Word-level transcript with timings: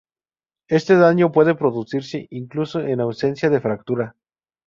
Este 0.67 0.95
daño 0.97 1.31
puede 1.31 1.53
producirse 1.53 2.25
incluso 2.31 2.79
en 2.79 3.01
ausencia 3.01 3.51
de 3.51 3.61
fractura. 3.61 4.15